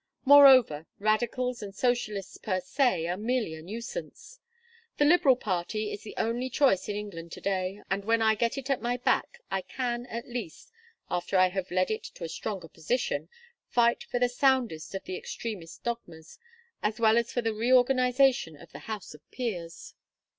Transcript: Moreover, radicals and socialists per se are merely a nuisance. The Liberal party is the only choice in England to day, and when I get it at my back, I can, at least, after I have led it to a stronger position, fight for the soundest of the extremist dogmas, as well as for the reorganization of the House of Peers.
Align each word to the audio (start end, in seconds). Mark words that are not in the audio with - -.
Moreover, 0.25 0.87
radicals 0.97 1.61
and 1.61 1.75
socialists 1.75 2.37
per 2.39 2.59
se 2.59 3.05
are 3.05 3.17
merely 3.17 3.53
a 3.53 3.61
nuisance. 3.61 4.39
The 4.97 5.05
Liberal 5.05 5.35
party 5.35 5.91
is 5.93 6.01
the 6.01 6.15
only 6.17 6.49
choice 6.49 6.89
in 6.89 6.95
England 6.95 7.31
to 7.33 7.39
day, 7.41 7.83
and 7.87 8.03
when 8.03 8.19
I 8.19 8.33
get 8.33 8.57
it 8.57 8.71
at 8.71 8.81
my 8.81 8.97
back, 8.97 9.39
I 9.51 9.61
can, 9.61 10.07
at 10.07 10.27
least, 10.27 10.71
after 11.11 11.37
I 11.37 11.49
have 11.49 11.69
led 11.69 11.91
it 11.91 12.03
to 12.15 12.23
a 12.23 12.29
stronger 12.29 12.67
position, 12.67 13.29
fight 13.67 14.03
for 14.05 14.17
the 14.17 14.27
soundest 14.27 14.95
of 14.95 15.03
the 15.03 15.15
extremist 15.15 15.83
dogmas, 15.83 16.39
as 16.81 16.99
well 16.99 17.15
as 17.15 17.31
for 17.31 17.43
the 17.43 17.53
reorganization 17.53 18.57
of 18.57 18.71
the 18.71 18.79
House 18.89 19.13
of 19.13 19.21
Peers. 19.29 19.93